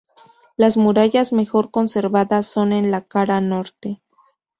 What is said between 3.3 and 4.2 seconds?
norte.